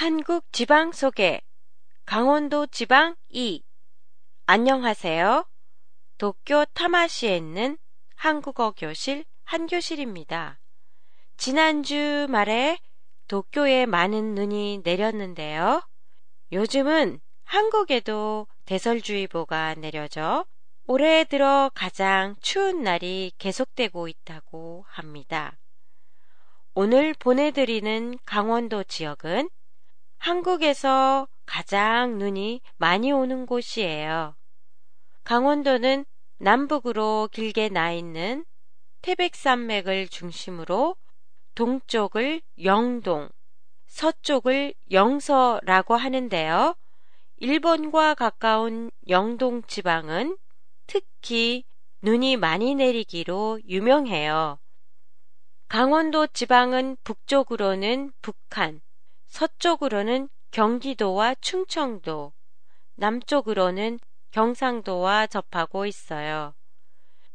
[0.00, 1.40] 한국 지방 소개
[2.06, 3.64] 강원도 지방 2
[4.46, 5.44] 안녕하세요.
[6.18, 7.76] 도쿄 타마시에 있는
[8.14, 10.60] 한국어 교실 한교실입니다.
[11.36, 12.78] 지난주 말에
[13.26, 15.82] 도쿄에 많은 눈이 내렸는데요.
[16.52, 20.46] 요즘은 한국에도 대설주의보가 내려져
[20.86, 25.58] 올해 들어 가장 추운 날이 계속되고 있다고 합니다.
[26.74, 29.50] 오늘 보내드리는 강원도 지역은
[30.18, 34.36] 한국에서 가장 눈이 많이 오는 곳이에요.
[35.24, 36.04] 강원도는
[36.38, 38.44] 남북으로 길게 나 있는
[39.02, 40.96] 태백산맥을 중심으로
[41.54, 43.28] 동쪽을 영동,
[43.86, 46.74] 서쪽을 영서라고 하는데요.
[47.36, 50.36] 일본과 가까운 영동 지방은
[50.86, 51.64] 특히
[52.02, 54.58] 눈이 많이 내리기로 유명해요.
[55.68, 58.80] 강원도 지방은 북쪽으로는 북한,
[59.28, 62.32] 서쪽으로는 경기도와 충청도,
[62.96, 64.00] 남쪽으로는
[64.32, 66.54] 경상도와 접하고 있어요.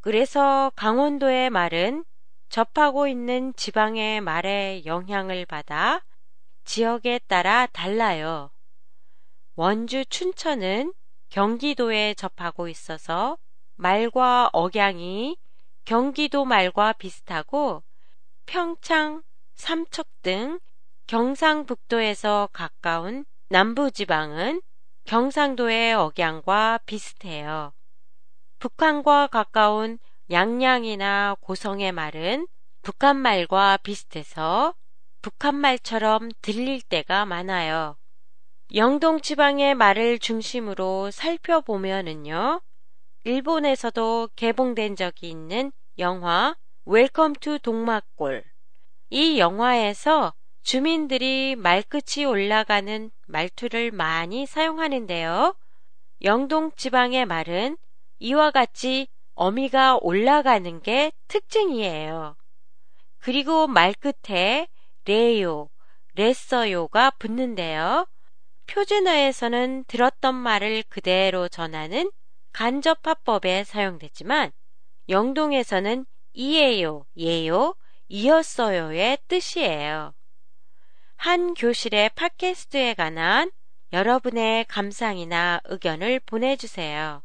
[0.00, 2.04] 그래서 강원도의 말은
[2.48, 6.02] 접하고 있는 지방의 말에 영향을 받아
[6.64, 8.50] 지역에 따라 달라요.
[9.54, 10.92] 원주 춘천은
[11.28, 13.38] 경기도에 접하고 있어서
[13.76, 15.36] 말과 억양이
[15.84, 17.82] 경기도 말과 비슷하고
[18.46, 19.22] 평창,
[19.54, 20.58] 삼척 등
[21.12, 24.62] 경상북도에서 가까운 남부지방은
[25.04, 27.74] 경상도의 억양과 비슷해요.
[28.58, 29.98] 북한과 가까운
[30.30, 32.48] 양양이나 고성의 말은
[32.80, 34.74] 북한 말과 비슷해서
[35.20, 37.98] 북한 말처럼 들릴 때가 많아요.
[38.74, 42.62] 영동 지방의 말을 중심으로 살펴보면은요.
[43.24, 48.44] 일본에서도 개봉된 적이 있는 영화 웰컴 투 동막골.
[49.10, 55.56] 이 영화에서 주민들이 말끝이 올라가는 말투를 많이 사용하는데요.
[56.22, 57.76] 영동 지방의 말은
[58.20, 62.36] 이와 같이 어미가 올라가는 게 특징이에요.
[63.18, 64.68] 그리고 말끝에
[65.04, 65.68] 레요,
[66.14, 68.06] 레써요가 붙는데요.
[68.66, 72.10] 표준어에서는 들었던 말을 그대로 전하는
[72.52, 74.52] 간접화법에 사용되지만
[75.08, 77.74] 영동에서는 이에요, 예요,
[78.08, 80.14] 이었어요의 뜻이에요.
[81.22, 83.52] 한 교실의 팟캐스트에 관한
[83.92, 87.22] 여러분의 감상이나 의견을 보내주세요.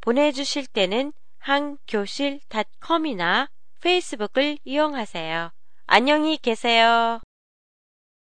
[0.00, 3.48] 보내주실 때는 한교실닷컴이나
[3.82, 5.52] 페이스북을 이용하세요.
[5.86, 7.20] 안녕히 계세요.